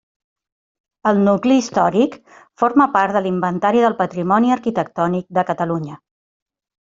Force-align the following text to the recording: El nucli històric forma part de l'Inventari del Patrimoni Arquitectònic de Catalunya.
El 1.09 1.19
nucli 1.27 1.57
històric 1.63 2.17
forma 2.61 2.87
part 2.95 3.15
de 3.17 3.21
l'Inventari 3.27 3.85
del 3.87 3.99
Patrimoni 4.01 4.55
Arquitectònic 4.57 5.29
de 5.41 5.45
Catalunya. 5.53 6.01